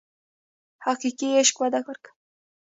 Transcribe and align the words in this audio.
حقیقي 0.85 1.27
عشق 1.39 1.55
وده 1.61 1.79
ورکوي. 1.87 2.11